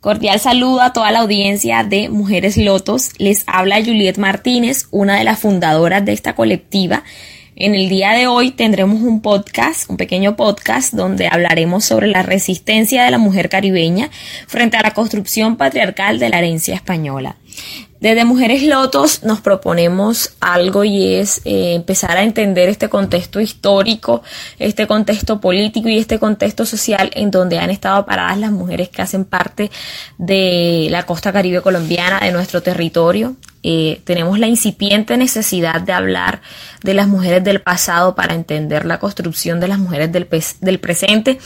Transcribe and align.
Cordial 0.00 0.38
saludo 0.38 0.80
a 0.80 0.92
toda 0.92 1.10
la 1.10 1.20
audiencia 1.20 1.82
de 1.82 2.08
Mujeres 2.08 2.56
Lotos. 2.56 3.10
Les 3.18 3.42
habla 3.46 3.84
Juliet 3.84 4.16
Martínez, 4.16 4.86
una 4.92 5.18
de 5.18 5.24
las 5.24 5.40
fundadoras 5.40 6.04
de 6.04 6.12
esta 6.12 6.34
colectiva. 6.34 7.02
En 7.56 7.74
el 7.74 7.88
día 7.88 8.12
de 8.12 8.28
hoy 8.28 8.52
tendremos 8.52 9.02
un 9.02 9.20
podcast, 9.20 9.90
un 9.90 9.96
pequeño 9.96 10.36
podcast, 10.36 10.94
donde 10.94 11.26
hablaremos 11.26 11.84
sobre 11.84 12.06
la 12.06 12.22
resistencia 12.22 13.02
de 13.02 13.10
la 13.10 13.18
mujer 13.18 13.48
caribeña 13.48 14.10
frente 14.46 14.76
a 14.76 14.82
la 14.82 14.94
construcción 14.94 15.56
patriarcal 15.56 16.20
de 16.20 16.28
la 16.28 16.38
herencia 16.38 16.76
española. 16.76 17.34
Desde 18.00 18.24
Mujeres 18.24 18.62
Lotos 18.62 19.24
nos 19.24 19.40
proponemos 19.40 20.30
algo 20.38 20.84
y 20.84 21.14
es 21.14 21.40
eh, 21.44 21.74
empezar 21.74 22.16
a 22.16 22.22
entender 22.22 22.68
este 22.68 22.88
contexto 22.88 23.40
histórico, 23.40 24.22
este 24.60 24.86
contexto 24.86 25.40
político 25.40 25.88
y 25.88 25.98
este 25.98 26.20
contexto 26.20 26.64
social 26.64 27.10
en 27.14 27.32
donde 27.32 27.58
han 27.58 27.70
estado 27.70 28.06
paradas 28.06 28.38
las 28.38 28.52
mujeres 28.52 28.88
que 28.88 29.02
hacen 29.02 29.24
parte 29.24 29.72
de 30.16 30.86
la 30.90 31.06
costa 31.06 31.32
caribe 31.32 31.60
colombiana, 31.60 32.20
de 32.20 32.30
nuestro 32.30 32.62
territorio. 32.62 33.34
Eh, 33.62 34.00
tenemos 34.04 34.38
la 34.38 34.46
incipiente 34.46 35.16
necesidad 35.16 35.80
de 35.80 35.92
hablar 35.92 36.42
de 36.84 36.94
las 36.94 37.08
mujeres 37.08 37.42
del 37.42 37.60
pasado 37.60 38.14
para 38.14 38.34
entender 38.34 38.84
la 38.84 39.00
construcción 39.00 39.58
de 39.58 39.68
las 39.68 39.78
mujeres 39.78 40.12
del, 40.12 40.28
del 40.60 40.78
presente 40.78 41.38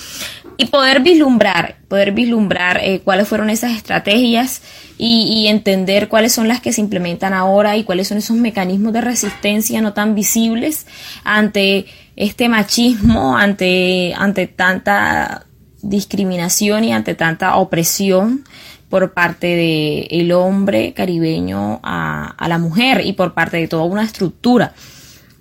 y 0.56 0.66
poder 0.66 1.00
vislumbrar, 1.00 1.76
poder 1.88 2.12
vislumbrar 2.12 2.78
eh, 2.82 3.00
cuáles 3.02 3.28
fueron 3.28 3.50
esas 3.50 3.72
estrategias 3.72 4.62
y, 4.98 5.48
entender 5.48 6.08
cuáles 6.08 6.32
son 6.32 6.46
las 6.46 6.60
que 6.60 6.72
se 6.72 6.80
implementan 6.80 7.34
ahora 7.34 7.76
y 7.76 7.82
cuáles 7.82 8.06
son 8.06 8.18
esos 8.18 8.36
mecanismos 8.36 8.92
de 8.92 9.00
resistencia 9.00 9.80
no 9.80 9.94
tan 9.94 10.14
visibles 10.14 10.86
ante 11.24 11.86
este 12.14 12.48
machismo, 12.48 13.36
ante, 13.36 14.14
ante 14.16 14.46
tanta 14.46 15.46
discriminación 15.80 16.84
y 16.84 16.92
ante 16.92 17.16
tanta 17.16 17.56
opresión 17.56 18.44
por 18.92 19.14
parte 19.14 19.46
del 19.46 20.06
el 20.10 20.32
hombre 20.32 20.92
caribeño 20.92 21.80
a, 21.82 22.34
a 22.36 22.46
la 22.46 22.58
mujer 22.58 23.00
y 23.06 23.14
por 23.14 23.32
parte 23.32 23.56
de 23.56 23.66
toda 23.66 23.84
una 23.84 24.04
estructura. 24.04 24.74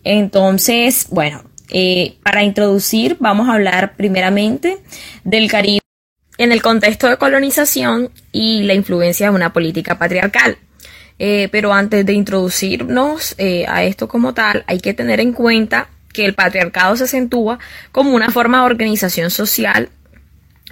Entonces, 0.06 1.08
bueno, 1.10 1.44
eh, 1.70 2.16
para 2.24 2.44
introducir, 2.44 3.18
vamos 3.20 3.50
a 3.50 3.56
hablar 3.56 3.98
primeramente 3.98 4.78
del 5.26 5.52
Caribe 5.52 5.82
en 6.38 6.54
el 6.54 6.62
contexto 6.62 7.10
de 7.10 7.18
colonización 7.18 8.12
y 8.32 8.64
la 8.64 8.74
influencia 8.74 9.30
de 9.30 9.36
una 9.36 9.52
política 9.52 10.00
patriarcal. 10.00 10.58
Eh, 11.20 11.50
pero 11.52 11.74
antes 11.74 12.06
de 12.06 12.14
introducirnos 12.14 13.36
eh, 13.38 13.66
a 13.68 13.84
esto 13.84 14.08
como 14.08 14.34
tal, 14.34 14.64
hay 14.66 14.80
que 14.80 14.94
tener 14.94 15.20
en 15.20 15.34
cuenta 15.34 15.90
que 16.14 16.24
el 16.24 16.36
patriarcado 16.36 16.96
se 16.96 17.04
acentúa 17.04 17.60
como 17.92 18.16
una 18.16 18.32
forma 18.32 18.60
de 18.60 18.68
organización 18.68 19.30
social 19.30 19.90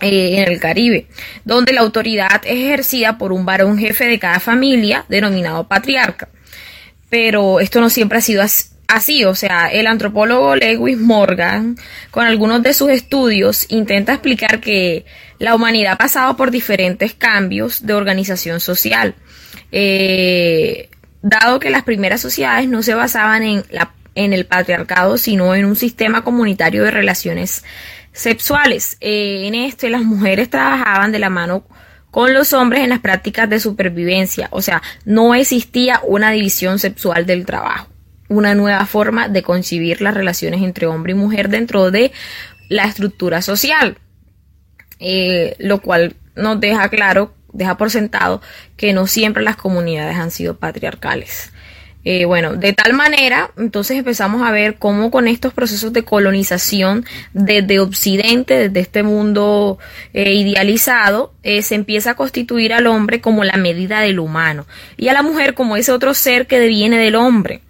en 0.02 0.48
el 0.48 0.60
Caribe, 0.60 1.08
donde 1.46 1.74
la 1.74 1.82
autoridad 1.82 2.42
es 2.44 2.66
ejercida 2.66 3.18
por 3.18 3.32
un 3.32 3.46
varón 3.46 3.78
jefe 3.78 4.06
de 4.06 4.20
cada 4.20 4.40
familia, 4.40 5.06
denominado 5.10 5.68
patriarca. 5.68 6.30
Pero 7.10 7.60
esto 7.60 7.82
no 7.82 7.90
siempre 7.90 8.20
ha 8.20 8.22
sido 8.22 8.42
así 8.42 8.70
así, 8.90 9.24
o 9.24 9.36
sea, 9.36 9.68
el 9.68 9.88
antropólogo 9.88 10.56
Lewis 10.56 10.98
Morgan, 10.98 11.78
con 12.10 12.26
algunos 12.26 12.64
de 12.64 12.74
sus 12.74 12.90
estudios, 12.90 13.66
intenta 13.70 14.14
explicar 14.14 14.60
que 14.60 15.06
la 15.38 15.56
humanidad 15.56 15.94
ha 15.94 15.98
pasado 15.98 16.36
por 16.36 16.50
diferentes 16.50 17.14
cambios 17.14 17.86
de 17.86 17.94
organización 17.94 18.60
social. 18.60 19.14
Eh, 19.72 20.90
dado 21.22 21.60
que 21.60 21.70
las 21.70 21.84
primeras 21.84 22.20
sociedades 22.20 22.68
no 22.68 22.82
se 22.82 22.96
basaban 22.96 23.44
en, 23.44 23.64
en 24.16 24.34
el 24.34 24.46
patriarcado, 24.48 25.18
sino 25.18 25.54
en 25.54 25.66
un 25.66 25.76
sistema 25.76 26.24
comunitario 26.24 26.84
de 26.84 26.92
relaciones 26.92 27.64
sexuales. 28.20 28.98
Eh, 29.02 29.48
en 29.48 29.56
este, 29.56 29.90
las 29.90 30.04
mujeres 30.04 30.50
trabajaban 30.50 31.12
de 31.12 31.20
la 31.20 31.30
mano 31.30 31.64
con 32.12 32.34
los 32.34 32.54
hombres 32.54 32.84
en 32.84 32.90
las 32.90 33.00
prácticas 33.00 33.50
de 33.50 33.60
supervivencia, 33.60 34.48
o 34.52 34.62
sea, 34.62 34.82
no 35.06 35.36
existía 35.36 36.02
una 36.04 36.32
división 36.32 36.80
sexual 36.80 37.26
del 37.28 37.46
trabajo 37.46 37.88
una 38.30 38.56
nueva 38.56 38.86
forma 38.86 39.28
de 39.28 39.44
concebir 39.44 40.02
las 40.02 40.14
relaciones 40.14 40.62
entre 40.62 40.86
hombre 40.86 41.12
y 41.12 41.16
mujer 41.16 41.50
dentro 41.50 41.92
de 41.92 42.12
la 42.70 42.86
estructura 42.86 43.42
social, 43.42 43.98
eh, 45.00 45.56
lo 45.58 45.82
cual 45.82 46.16
nos 46.36 46.60
deja 46.60 46.88
claro, 46.90 47.34
deja 47.52 47.76
por 47.78 47.90
sentado 47.90 48.42
que 48.78 48.94
no 48.94 49.08
siempre 49.08 49.44
las 49.44 49.56
comunidades 49.58 50.16
han 50.16 50.32
sido 50.32 50.58
patriarcales. 50.58 51.52
Eh, 52.12 52.26
bueno, 52.26 52.56
de 52.56 52.74
tal 52.74 52.94
manera, 52.94 53.52
entonces 53.56 53.96
empezamos 53.96 54.42
a 54.42 54.50
ver 54.50 54.78
cómo 54.80 55.12
con 55.12 55.28
estos 55.28 55.54
procesos 55.54 55.94
de 55.94 56.02
colonización 56.02 57.06
desde 57.34 57.80
Occidente, 57.80 58.56
desde 58.58 58.80
este 58.80 59.04
mundo 59.04 59.78
eh, 60.16 60.34
idealizado, 60.34 61.36
se 61.44 61.76
empieza 61.76 62.12
a 62.12 62.16
constituir 62.16 62.74
al 62.74 62.88
hombre 62.88 63.22
como 63.22 63.44
la 63.44 63.58
medida 63.58 64.02
del 64.02 64.18
humano 64.18 64.66
y 64.98 65.10
a 65.10 65.14
la 65.14 65.22
mujer 65.22 65.54
como 65.54 65.78
ese 65.78 65.92
otro 65.92 66.16
ser 66.16 66.48
que 66.48 66.60
deviene 66.60 66.98
del 66.98 67.14
hombre. 67.14 67.62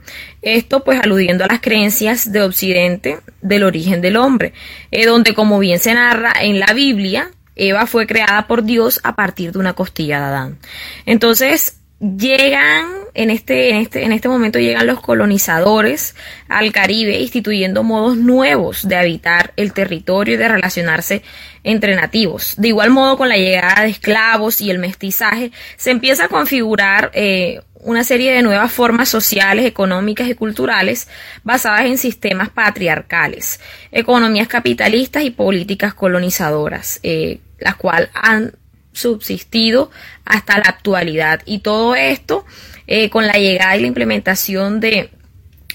Esto 0.41 0.85
pues 0.85 1.01
aludiendo 1.03 1.43
a 1.43 1.47
las 1.47 1.59
creencias 1.59 2.31
de 2.31 2.41
Occidente 2.41 3.19
del 3.41 3.63
origen 3.63 3.99
del 3.99 4.15
hombre, 4.15 4.53
eh, 4.91 5.05
donde 5.05 5.33
como 5.33 5.59
bien 5.59 5.79
se 5.79 5.93
narra 5.93 6.31
en 6.41 6.59
la 6.59 6.73
Biblia, 6.73 7.31
Eva 7.57 7.87
fue 7.87 8.07
creada 8.07 8.47
por 8.47 8.63
Dios 8.63 9.01
a 9.03 9.17
partir 9.17 9.51
de 9.51 9.59
una 9.59 9.73
costilla 9.73 10.19
de 10.19 10.25
Adán. 10.25 10.57
Entonces, 11.05 11.78
llegan 11.99 12.87
en 13.13 13.29
este, 13.29 13.71
en 13.71 13.75
este, 13.77 14.03
en 14.03 14.11
este 14.11 14.29
momento 14.29 14.59
llegan 14.59 14.87
los 14.87 15.01
colonizadores 15.01 16.15
al 16.47 16.71
Caribe 16.71 17.19
instituyendo 17.19 17.83
modos 17.83 18.17
nuevos 18.17 18.87
de 18.87 18.95
habitar 18.95 19.53
el 19.57 19.73
territorio 19.73 20.35
y 20.35 20.37
de 20.37 20.47
relacionarse 20.47 21.23
entre 21.63 21.95
nativos. 21.95 22.53
De 22.57 22.69
igual 22.69 22.91
modo, 22.91 23.17
con 23.17 23.29
la 23.29 23.37
llegada 23.37 23.83
de 23.83 23.89
esclavos 23.89 24.61
y 24.61 24.69
el 24.71 24.79
mestizaje, 24.79 25.51
se 25.75 25.91
empieza 25.91 26.25
a 26.25 26.29
configurar 26.29 27.11
eh, 27.13 27.61
una 27.81 28.03
serie 28.03 28.31
de 28.31 28.41
nuevas 28.41 28.71
formas 28.71 29.09
sociales, 29.09 29.65
económicas 29.65 30.29
y 30.29 30.35
culturales 30.35 31.07
basadas 31.43 31.85
en 31.85 31.97
sistemas 31.97 32.49
patriarcales, 32.49 33.59
economías 33.91 34.47
capitalistas 34.47 35.23
y 35.23 35.31
políticas 35.31 35.93
colonizadoras, 35.93 36.99
eh, 37.03 37.39
las 37.59 37.75
cuales 37.75 38.09
han 38.13 38.53
subsistido 38.93 39.91
hasta 40.25 40.57
la 40.57 40.65
actualidad. 40.65 41.41
Y 41.45 41.59
todo 41.59 41.95
esto 41.95 42.45
eh, 42.87 43.09
con 43.09 43.27
la 43.27 43.33
llegada 43.33 43.77
y 43.77 43.81
la 43.81 43.87
implementación 43.87 44.79
de, 44.79 45.11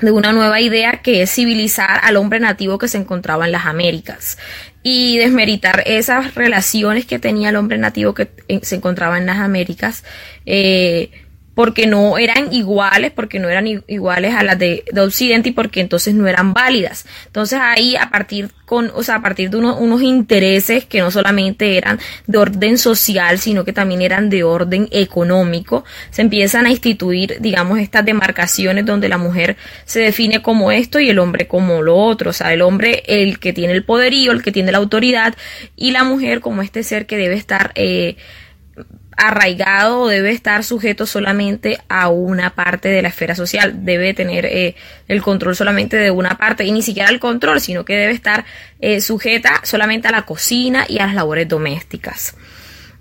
de 0.01 0.11
una 0.11 0.33
nueva 0.33 0.61
idea 0.61 1.01
que 1.03 1.23
es 1.23 1.35
civilizar 1.35 2.01
al 2.03 2.17
hombre 2.17 2.41
nativo 2.41 2.79
que 2.79 2.89
se 2.89 2.99
encontraba 2.99 3.47
en 3.47 3.53
las 3.53 3.67
Américas 3.67 4.39
y 4.83 5.17
desmeritar 5.17 5.83
esas 5.87 6.35
relaciones 6.35 7.07
que 7.07 7.19
tenía 7.19 7.49
el 7.49 7.57
hombre 7.57 7.79
nativo 7.79 8.13
que 8.15 8.29
eh, 8.49 8.61
se 8.63 8.77
encontraba 8.77 9.17
en 9.19 9.27
las 9.27 9.39
Américas. 9.39 10.05
Eh, 10.45 11.11
porque 11.55 11.87
no 11.87 12.19
eran 12.19 12.53
iguales, 12.53 13.13
porque 13.13 13.39
no 13.39 13.49
eran 13.49 13.67
iguales 13.67 14.35
a 14.35 14.43
las 14.43 14.59
de, 14.59 14.85
Occidente 14.97 15.51
y 15.51 15.53
porque 15.53 15.81
entonces 15.81 16.15
no 16.15 16.27
eran 16.27 16.53
válidas. 16.53 17.07
Entonces 17.27 17.59
ahí 17.63 17.95
a 17.97 18.11
partir 18.11 18.51
con, 18.65 18.91
o 18.95 19.03
sea, 19.03 19.17
a 19.17 19.23
partir 19.23 19.51
de 19.51 19.59
unos 19.59 20.03
intereses 20.03 20.87
que 20.87 21.01
no 21.01 21.11
solamente 21.11 21.77
eran 21.77 22.01
de 22.27 22.39
orden 22.39 22.79
social, 22.79 23.39
sino 23.39 23.65
que 23.65 23.73
también 23.73 24.01
eran 24.01 24.31
de 24.31 24.43
orden 24.43 24.89
económico, 24.91 25.85
se 26.11 26.23
empiezan 26.23 26.65
a 26.67 26.71
instituir, 26.71 27.37
digamos, 27.41 27.79
estas 27.79 28.05
demarcaciones 28.05 28.87
donde 28.87 29.09
la 29.09 29.19
mujer 29.19 29.57
se 29.85 30.01
define 30.01 30.41
como 30.41 30.73
esto 30.73 30.99
y 30.99 31.11
el 31.11 31.19
hombre 31.19 31.47
como 31.47 31.83
lo 31.83 31.97
otro. 31.97 32.31
O 32.31 32.33
sea, 32.33 32.53
el 32.53 32.63
hombre 32.63 33.03
el 33.07 33.39
que 33.39 33.53
tiene 33.53 33.75
el 33.75 33.85
poderío, 33.85 34.33
el 34.33 34.43
que 34.43 34.53
tiene 34.53 34.73
la 34.73 34.79
autoridad 34.79 35.35
y 35.77 35.91
la 35.91 36.05
mujer 36.05 36.41
como 36.41 36.63
este 36.63 36.83
ser 36.83 37.07
que 37.07 37.19
debe 37.19 37.35
estar 37.35 37.73
eh, 37.75 38.17
arraigado 39.17 40.01
o 40.01 40.09
debe 40.09 40.31
estar 40.31 40.65
sujeto 40.65 41.07
solamente 41.07 41.79
a 41.89 42.09
una 42.09 42.55
parte 42.55 42.89
de 42.89 43.03
la 43.03 43.09
esfera 43.09 43.35
social, 43.35 43.85
debe 43.85 44.15
tener 44.15 44.47
eh, 44.47 44.75
el 45.09 45.23
control 45.23 45.57
solamente 45.57 45.97
de 45.97 46.11
una 46.11 46.37
parte 46.37 46.65
y 46.65 46.73
ni 46.73 46.83
siquiera 46.83 47.11
el 47.11 47.21
control, 47.21 47.61
sino 47.61 47.85
que 47.85 47.97
debe 47.97 48.13
estar 48.13 48.45
eh, 48.81 49.01
sujeta 49.01 49.61
solamente 49.63 50.09
a 50.09 50.13
la 50.13 50.23
cocina 50.23 50.85
y 50.89 50.99
a 50.99 51.07
las 51.07 51.15
labores 51.15 51.49
domésticas. 51.49 52.37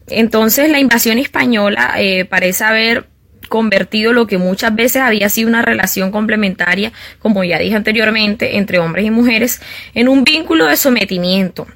Entonces 0.07 0.69
la 0.69 0.79
invasión 0.79 1.17
española 1.17 1.95
eh, 1.97 2.25
parece 2.25 2.63
haber 2.63 3.07
convertido 3.49 4.13
lo 4.13 4.25
que 4.25 4.37
muchas 4.37 4.73
veces 4.73 5.01
había 5.01 5.29
sido 5.29 5.47
una 5.47 5.61
relación 5.61 6.11
complementaria, 6.11 6.91
como 7.19 7.43
ya 7.43 7.59
dije 7.59 7.75
anteriormente, 7.75 8.57
entre 8.57 8.79
hombres 8.79 9.05
y 9.05 9.11
mujeres, 9.11 9.61
en 9.93 10.07
un 10.07 10.23
vínculo 10.23 10.65
de 10.65 10.75
sometimiento, 10.75 11.67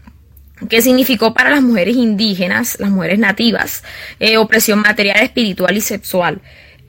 ¿Qué 0.69 0.81
significó 0.81 1.33
para 1.33 1.51
las 1.51 1.61
mujeres 1.61 1.95
indígenas, 1.95 2.77
las 2.79 2.89
mujeres 2.89 3.19
nativas, 3.19 3.83
eh, 4.19 4.37
opresión 4.37 4.79
material, 4.79 5.21
espiritual 5.21 5.77
y 5.77 5.81
sexual. 5.81 6.41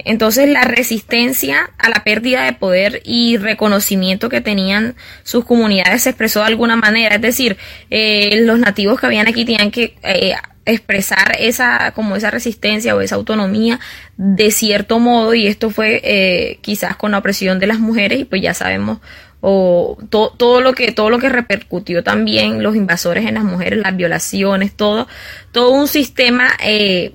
Entonces 0.05 0.49
la 0.49 0.63
resistencia 0.63 1.71
a 1.77 1.89
la 1.89 2.05
pérdida 2.05 2.45
de 2.45 2.53
poder 2.53 3.03
y 3.05 3.37
reconocimiento 3.37 4.29
que 4.29 4.41
tenían 4.41 4.95
sus 5.23 5.45
comunidades 5.45 6.05
se 6.05 6.11
expresó 6.11 6.41
de 6.41 6.47
alguna 6.47 6.77
manera, 6.77 7.17
es 7.17 7.21
decir, 7.21 7.57
eh, 7.91 8.41
los 8.43 8.59
nativos 8.59 9.01
que 9.01 9.07
habían 9.07 9.27
aquí 9.27 9.45
tenían 9.45 9.71
que 9.71 9.97
eh, 10.03 10.35
expresar 10.69 11.37
esa 11.39 11.93
como 11.93 12.17
esa 12.17 12.31
resistencia 12.31 12.95
o 12.95 13.01
esa 13.01 13.17
autonomía 13.17 13.81
de 14.17 14.51
cierto 14.51 14.99
modo 14.99 15.35
y 15.35 15.47
esto 15.47 15.71
fue 15.71 16.59
quizás 16.61 16.97
con 16.97 17.13
la 17.13 17.19
opresión 17.19 17.59
de 17.59 17.67
las 17.67 17.79
mujeres 17.79 18.21
y 18.21 18.25
pues 18.25 18.43
ya 18.43 18.55
sabemos 18.55 18.99
o 19.41 19.97
todo 20.11 20.61
lo 20.61 20.73
que 20.73 20.93
todo 20.93 21.11
lo 21.11 21.19
que 21.19 21.29
repercutió 21.29 22.03
también 22.03 22.63
los 22.63 22.75
invasores 22.75 23.27
en 23.27 23.35
las 23.35 23.45
mujeres, 23.45 23.79
las 23.79 23.97
violaciones, 23.97 24.75
todo 24.75 25.07
todo 25.53 25.71
un 25.71 25.87
sistema 25.87 26.49
eh, 26.63 27.13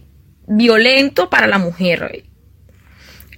violento 0.48 1.30
para 1.30 1.48
la 1.48 1.58
mujer. 1.58 2.24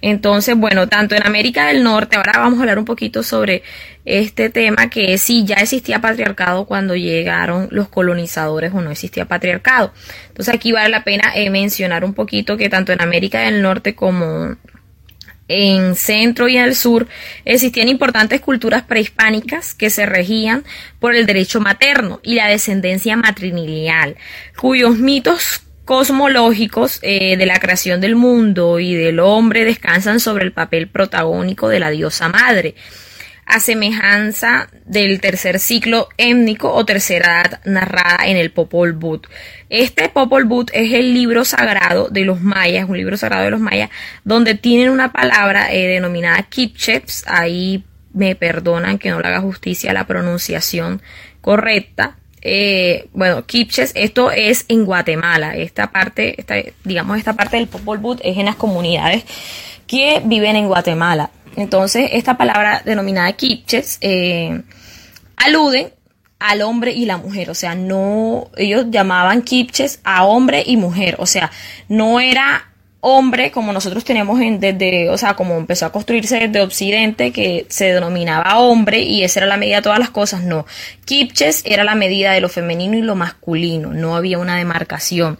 Entonces, 0.00 0.56
bueno, 0.56 0.88
tanto 0.88 1.14
en 1.14 1.26
América 1.26 1.66
del 1.66 1.82
Norte, 1.82 2.16
ahora 2.16 2.32
vamos 2.36 2.58
a 2.58 2.62
hablar 2.62 2.78
un 2.78 2.84
poquito 2.84 3.22
sobre 3.22 3.62
este 4.04 4.50
tema 4.50 4.88
que 4.88 5.18
sí, 5.18 5.44
ya 5.44 5.56
existía 5.56 6.00
patriarcado 6.00 6.64
cuando 6.66 6.94
llegaron 6.94 7.68
los 7.70 7.88
colonizadores 7.88 8.72
o 8.72 8.80
no 8.80 8.90
existía 8.90 9.24
patriarcado. 9.24 9.92
Entonces 10.28 10.54
aquí 10.54 10.72
vale 10.72 10.88
la 10.88 11.04
pena 11.04 11.32
eh, 11.34 11.50
mencionar 11.50 12.04
un 12.04 12.14
poquito 12.14 12.56
que 12.56 12.68
tanto 12.68 12.92
en 12.92 13.02
América 13.02 13.40
del 13.40 13.62
Norte 13.62 13.94
como 13.94 14.56
en 15.48 15.94
centro 15.94 16.48
y 16.48 16.56
en 16.56 16.64
el 16.64 16.74
sur 16.74 17.06
existían 17.44 17.88
importantes 17.88 18.40
culturas 18.40 18.82
prehispánicas 18.82 19.74
que 19.74 19.90
se 19.90 20.06
regían 20.06 20.64
por 20.98 21.14
el 21.14 21.26
derecho 21.26 21.60
materno 21.60 22.20
y 22.22 22.34
la 22.34 22.48
descendencia 22.48 23.16
matrilineal, 23.16 24.16
cuyos 24.56 24.98
mitos 24.98 25.62
cosmológicos 25.86 26.98
eh, 27.02 27.36
de 27.36 27.46
la 27.46 27.60
creación 27.60 28.00
del 28.00 28.16
mundo 28.16 28.80
y 28.80 28.94
del 28.96 29.20
hombre 29.20 29.64
descansan 29.64 30.18
sobre 30.18 30.44
el 30.44 30.52
papel 30.52 30.88
protagónico 30.88 31.68
de 31.68 31.78
la 31.78 31.90
diosa 31.90 32.28
madre, 32.28 32.74
a 33.46 33.60
semejanza 33.60 34.68
del 34.84 35.20
tercer 35.20 35.60
ciclo 35.60 36.08
étnico 36.18 36.72
o 36.72 36.84
tercera 36.84 37.42
edad 37.42 37.60
narrada 37.64 38.26
en 38.26 38.36
el 38.36 38.50
Popol 38.50 38.94
Vuh. 38.94 39.22
Este 39.70 40.08
Popol 40.08 40.44
Vuh 40.46 40.66
es 40.72 40.92
el 40.92 41.14
libro 41.14 41.44
sagrado 41.44 42.08
de 42.08 42.24
los 42.24 42.40
mayas, 42.40 42.88
un 42.88 42.98
libro 42.98 43.16
sagrado 43.16 43.44
de 43.44 43.52
los 43.52 43.60
mayas, 43.60 43.88
donde 44.24 44.56
tienen 44.56 44.90
una 44.90 45.12
palabra 45.12 45.72
eh, 45.72 45.86
denominada 45.86 46.42
Kipcheps, 46.42 47.22
ahí 47.28 47.84
me 48.12 48.34
perdonan 48.34 48.98
que 48.98 49.10
no 49.10 49.20
le 49.20 49.28
haga 49.28 49.40
justicia 49.40 49.92
a 49.92 49.94
la 49.94 50.08
pronunciación 50.08 51.00
correcta, 51.40 52.16
eh, 52.48 53.08
bueno, 53.12 53.44
Kipches, 53.44 53.92
esto 53.96 54.30
es 54.30 54.64
en 54.68 54.84
Guatemala. 54.84 55.56
Esta 55.56 55.90
parte, 55.90 56.40
esta, 56.40 56.54
digamos, 56.84 57.18
esta 57.18 57.32
parte 57.34 57.56
del 57.56 57.66
Popol 57.66 57.98
Vuh 57.98 58.18
es 58.22 58.38
en 58.38 58.46
las 58.46 58.54
comunidades 58.54 59.24
que 59.86 60.22
viven 60.24 60.54
en 60.54 60.68
Guatemala. 60.68 61.30
Entonces, 61.56 62.10
esta 62.12 62.36
palabra 62.36 62.82
denominada 62.84 63.32
Kipches 63.32 63.98
eh, 64.00 64.62
alude 65.36 65.92
al 66.38 66.62
hombre 66.62 66.92
y 66.92 67.06
la 67.06 67.16
mujer, 67.16 67.50
o 67.50 67.54
sea, 67.54 67.74
no, 67.74 68.50
ellos 68.56 68.86
llamaban 68.90 69.42
Kipches 69.42 70.00
a 70.04 70.24
hombre 70.24 70.62
y 70.64 70.76
mujer, 70.76 71.16
o 71.18 71.26
sea, 71.26 71.50
no 71.88 72.20
era 72.20 72.70
hombre, 73.08 73.52
como 73.52 73.72
nosotros 73.72 74.04
tenemos 74.04 74.40
en, 74.40 74.58
desde, 74.58 75.10
o 75.10 75.16
sea, 75.16 75.34
como 75.34 75.56
empezó 75.56 75.86
a 75.86 75.92
construirse 75.92 76.40
desde 76.40 76.60
Occidente, 76.60 77.30
que 77.30 77.64
se 77.68 77.92
denominaba 77.92 78.58
hombre 78.58 79.00
y 79.02 79.22
esa 79.22 79.38
era 79.38 79.46
la 79.46 79.56
medida 79.56 79.76
de 79.76 79.82
todas 79.82 80.00
las 80.00 80.10
cosas, 80.10 80.42
no. 80.42 80.66
Kipches 81.04 81.62
era 81.64 81.84
la 81.84 81.94
medida 81.94 82.32
de 82.32 82.40
lo 82.40 82.48
femenino 82.48 82.96
y 82.98 83.02
lo 83.02 83.14
masculino, 83.14 83.92
no 83.92 84.16
había 84.16 84.38
una 84.40 84.56
demarcación. 84.56 85.38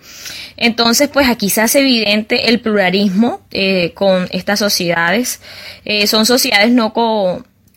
Entonces, 0.57 1.09
pues 1.09 1.29
aquí 1.29 1.51
se 1.51 1.61
hace 1.61 1.81
evidente 1.81 2.49
el 2.49 2.61
pluralismo 2.61 3.41
eh, 3.51 3.91
con 3.95 4.29
estas 4.31 4.61
sociedades. 4.61 5.41
Eh, 5.85 6.07
son 6.07 6.25
sociedades 6.25 6.71
no 6.71 6.93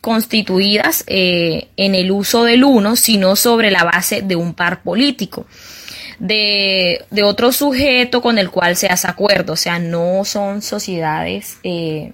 constituidas 0.02 1.04
eh, 1.08 1.68
en 1.78 1.96
el 1.96 2.12
uso 2.12 2.44
del 2.44 2.64
uno, 2.64 2.96
sino 2.96 3.36
sobre 3.36 3.72
la 3.72 3.86
base 3.86 4.22
de 4.22 4.36
un 4.36 4.54
par 4.54 4.84
político 4.84 5.48
de, 6.20 7.06
de 7.10 7.24
otro 7.24 7.52
sujeto 7.52 8.22
con 8.22 8.38
el 8.38 8.52
cual 8.52 8.76
se 8.76 8.88
hace 8.88 9.08
acuerdo. 9.08 9.54
O 9.54 9.58
sea, 9.58 9.80
no 9.80 10.26
son 10.26 10.62
sociedades 10.62 11.58
eh, 11.64 12.14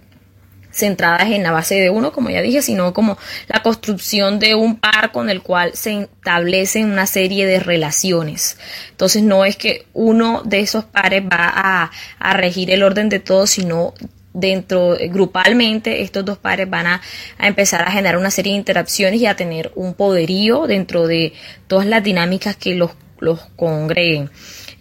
centradas 0.76 1.32
en 1.32 1.42
la 1.42 1.52
base 1.52 1.76
de 1.76 1.90
uno, 1.90 2.12
como 2.12 2.30
ya 2.30 2.42
dije, 2.42 2.62
sino 2.62 2.94
como 2.94 3.18
la 3.48 3.64
construcción 3.64 4.40
de 4.40 4.56
un 4.56 4.78
par 4.78 5.12
con 5.12 5.30
el 5.30 5.42
cual 5.42 5.72
se 5.74 6.02
establecen 6.02 6.92
una 6.92 7.08
serie 7.08 7.46
de 7.46 7.60
relaciones. 7.60 8.58
Entonces 8.92 9.24
no 9.24 9.46
es 9.46 9.56
que 9.56 9.86
uno 9.94 10.42
de 10.44 10.60
esos 10.60 10.84
pares 10.84 11.24
va 11.24 11.50
a, 11.50 11.92
a 12.20 12.34
regir 12.34 12.72
el 12.72 12.84
orden 12.84 13.08
de 13.08 13.20
todos, 13.20 13.52
sino 13.52 13.94
dentro, 14.34 14.98
grupalmente, 15.12 16.02
estos 16.02 16.26
dos 16.26 16.38
pares 16.38 16.70
van 16.70 16.88
a, 16.88 17.02
a, 17.38 17.48
empezar 17.48 17.82
a 17.84 17.92
generar 17.92 18.18
una 18.18 18.32
serie 18.32 18.52
de 18.52 18.60
interacciones 18.60 19.22
y 19.22 19.28
a 19.28 19.38
tener 19.38 19.72
un 19.76 19.94
poderío 19.94 20.68
dentro 20.68 21.08
de 21.08 21.32
todas 21.68 21.86
las 21.86 22.04
dinámicas 22.04 22.58
que 22.58 22.76
los 22.76 22.92
los 23.20 23.40
congreguen. 23.56 24.30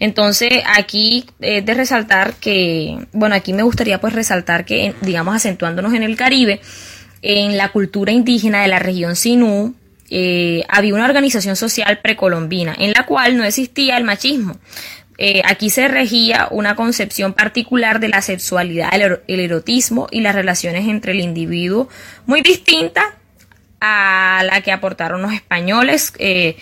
Entonces, 0.00 0.62
aquí 0.66 1.24
es 1.40 1.64
de 1.64 1.74
resaltar 1.74 2.34
que, 2.34 2.98
bueno, 3.12 3.34
aquí 3.34 3.52
me 3.52 3.62
gustaría 3.62 4.00
pues 4.00 4.12
resaltar 4.12 4.64
que, 4.64 4.94
digamos, 5.00 5.34
acentuándonos 5.34 5.94
en 5.94 6.02
el 6.02 6.16
Caribe, 6.16 6.60
en 7.22 7.56
la 7.56 7.70
cultura 7.70 8.12
indígena 8.12 8.62
de 8.62 8.68
la 8.68 8.78
región 8.78 9.16
Sinú, 9.16 9.74
eh, 10.10 10.62
había 10.68 10.94
una 10.94 11.06
organización 11.06 11.56
social 11.56 11.98
precolombina 12.00 12.74
en 12.78 12.92
la 12.92 13.06
cual 13.06 13.36
no 13.36 13.44
existía 13.44 13.96
el 13.96 14.04
machismo. 14.04 14.58
Eh, 15.16 15.42
aquí 15.44 15.70
se 15.70 15.88
regía 15.88 16.48
una 16.50 16.74
concepción 16.74 17.32
particular 17.32 18.00
de 18.00 18.08
la 18.08 18.20
sexualidad, 18.20 18.90
el, 18.92 19.40
erotismo 19.40 20.08
y 20.10 20.20
las 20.20 20.34
relaciones 20.34 20.88
entre 20.88 21.12
el 21.12 21.20
individuo 21.20 21.88
muy 22.26 22.42
distinta 22.42 23.16
a 23.80 24.42
la 24.44 24.60
que 24.60 24.72
aportaron 24.72 25.22
los 25.22 25.32
españoles. 25.32 26.12
Eh, 26.18 26.56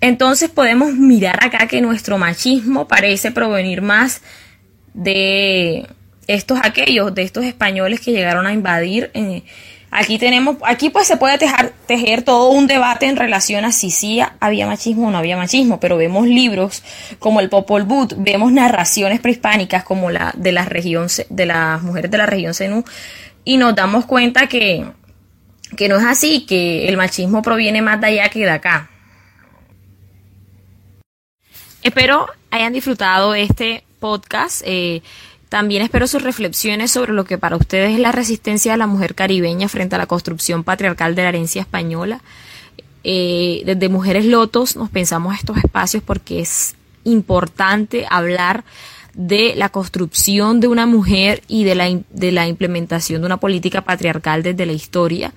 entonces 0.00 0.50
podemos 0.50 0.92
mirar 0.94 1.44
acá 1.44 1.66
que 1.66 1.80
nuestro 1.80 2.18
machismo 2.18 2.88
parece 2.88 3.30
provenir 3.30 3.82
más 3.82 4.22
de 4.94 5.86
estos 6.26 6.58
aquellos, 6.62 7.14
de 7.14 7.22
estos 7.22 7.44
españoles 7.44 8.00
que 8.00 8.12
llegaron 8.12 8.46
a 8.46 8.52
invadir. 8.52 9.10
Eh, 9.14 9.42
aquí 9.90 10.18
tenemos, 10.18 10.56
aquí 10.64 10.90
pues 10.90 11.06
se 11.06 11.16
puede 11.16 11.38
tejer, 11.38 12.22
todo 12.22 12.50
un 12.50 12.66
debate 12.66 13.06
en 13.06 13.16
relación 13.16 13.64
a 13.64 13.72
si 13.72 13.90
sí 13.90 14.20
había 14.38 14.66
machismo 14.66 15.08
o 15.08 15.10
no 15.10 15.18
había 15.18 15.36
machismo, 15.36 15.80
pero 15.80 15.96
vemos 15.96 16.26
libros 16.26 16.82
como 17.18 17.40
el 17.40 17.48
Popol 17.48 17.82
Vuh, 17.82 18.08
vemos 18.16 18.52
narraciones 18.52 19.20
prehispánicas 19.20 19.84
como 19.84 20.10
la 20.10 20.32
de 20.36 20.50
de 21.30 21.46
las 21.46 21.82
mujeres 21.82 22.10
de 22.10 22.18
la 22.18 22.26
región 22.26 22.54
Zenú, 22.54 22.84
y 23.44 23.56
nos 23.56 23.74
damos 23.74 24.06
cuenta 24.06 24.46
que, 24.46 24.84
que 25.76 25.88
no 25.88 25.98
es 25.98 26.04
así, 26.04 26.46
que 26.46 26.88
el 26.88 26.96
machismo 26.96 27.42
proviene 27.42 27.82
más 27.82 28.00
de 28.00 28.06
allá 28.08 28.28
que 28.28 28.40
de 28.40 28.50
acá. 28.50 28.90
Espero 31.82 32.26
hayan 32.50 32.72
disfrutado 32.72 33.34
este 33.34 33.84
podcast. 34.00 34.62
Eh, 34.64 35.02
también 35.48 35.82
espero 35.82 36.06
sus 36.06 36.22
reflexiones 36.22 36.90
sobre 36.90 37.12
lo 37.12 37.24
que 37.24 37.38
para 37.38 37.56
ustedes 37.56 37.94
es 37.94 37.98
la 37.98 38.12
resistencia 38.12 38.72
de 38.72 38.78
la 38.78 38.86
mujer 38.86 39.14
caribeña 39.14 39.68
frente 39.68 39.94
a 39.94 39.98
la 39.98 40.06
construcción 40.06 40.62
patriarcal 40.62 41.14
de 41.14 41.22
la 41.22 41.30
herencia 41.30 41.62
española. 41.62 42.20
Eh, 43.02 43.62
desde 43.64 43.88
Mujeres 43.88 44.26
Lotos 44.26 44.76
nos 44.76 44.90
pensamos 44.90 45.34
estos 45.34 45.56
espacios 45.56 46.02
porque 46.02 46.40
es 46.40 46.76
importante 47.04 48.06
hablar 48.10 48.62
de 49.14 49.54
la 49.56 49.70
construcción 49.70 50.60
de 50.60 50.68
una 50.68 50.86
mujer 50.86 51.42
y 51.48 51.64
de 51.64 51.74
la, 51.74 51.98
de 52.10 52.30
la 52.30 52.46
implementación 52.46 53.22
de 53.22 53.26
una 53.26 53.38
política 53.38 53.80
patriarcal 53.80 54.42
desde 54.42 54.66
la 54.66 54.72
historia, 54.72 55.32